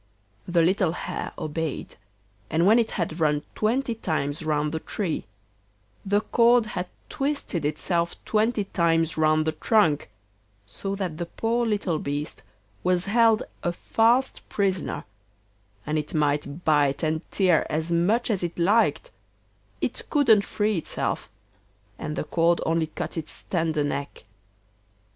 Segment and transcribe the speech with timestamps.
[0.47, 1.93] The little Hare obeyed,
[2.49, 5.25] and when it had run twenty times round the tree,
[6.03, 10.09] the cord had twisted itself twenty times round the trunk,
[10.65, 12.41] so that the poor little beast
[12.83, 15.05] was held a fast prisoner,
[15.85, 19.11] and it might bite and tear as much as it liked,
[19.81, 21.29] it couldn't free itself,
[21.99, 24.23] and the cord only cut its tender neck.